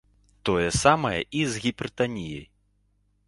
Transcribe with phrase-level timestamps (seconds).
[0.47, 2.45] Тое самае і з гіпертаніяй.